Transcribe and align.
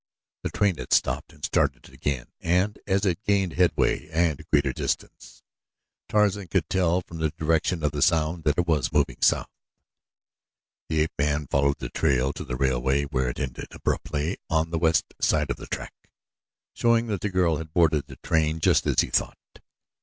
The 0.41 0.49
train 0.49 0.77
had 0.77 0.93
stopped 0.93 1.31
and 1.31 1.45
started 1.45 1.87
again 1.93 2.25
and, 2.39 2.79
as 2.87 3.05
it 3.05 3.21
gained 3.23 3.53
headway 3.53 4.09
and 4.09 4.43
greater 4.51 4.73
distance, 4.73 5.43
Tarzan 6.09 6.47
could 6.47 6.67
tell 6.71 7.01
from 7.01 7.19
the 7.19 7.29
direction 7.29 7.83
of 7.83 7.91
the 7.91 8.01
sound 8.01 8.43
that 8.45 8.57
it 8.57 8.65
was 8.65 8.91
moving 8.91 9.17
south. 9.21 9.51
The 10.89 11.01
ape 11.01 11.13
man 11.19 11.45
followed 11.45 11.77
the 11.77 11.89
trail 11.89 12.33
to 12.33 12.43
the 12.43 12.55
railway 12.55 13.03
where 13.03 13.29
it 13.29 13.37
ended 13.39 13.67
abruptly 13.69 14.39
on 14.49 14.71
the 14.71 14.79
west 14.79 15.05
side 15.21 15.51
of 15.51 15.57
the 15.57 15.67
track, 15.67 15.93
showing 16.73 17.05
that 17.05 17.21
the 17.21 17.29
girl 17.29 17.57
had 17.57 17.71
boarded 17.71 18.07
the 18.07 18.15
train, 18.23 18.59
just 18.59 18.87
as 18.87 19.01
he 19.01 19.11
thought. 19.11 19.37